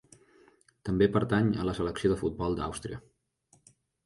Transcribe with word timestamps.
També 0.89 1.07
pertany 1.17 1.51
a 1.57 1.67
la 1.69 1.75
selecció 1.81 2.13
de 2.15 2.19
futbol 2.23 2.57
d'Àustria. 2.63 3.01